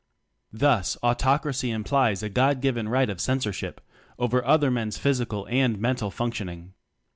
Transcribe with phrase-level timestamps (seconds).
[0.51, 3.81] Thus Autocracy implies a "God given" right of censorship
[4.17, 6.73] over other men's physical and mental function ing.